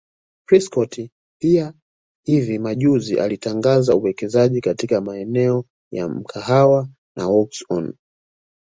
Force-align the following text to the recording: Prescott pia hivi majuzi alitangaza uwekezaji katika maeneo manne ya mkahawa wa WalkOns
Prescott 0.47 1.09
pia 1.41 1.73
hivi 2.25 2.59
majuzi 2.59 3.19
alitangaza 3.19 3.95
uwekezaji 3.95 4.61
katika 4.61 5.01
maeneo 5.01 5.55
manne 5.55 5.63
ya 5.91 6.09
mkahawa 6.09 6.89
wa 7.17 7.27
WalkOns 7.27 7.93